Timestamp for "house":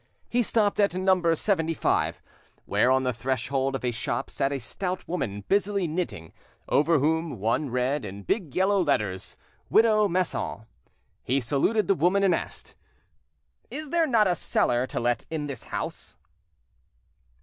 15.65-16.17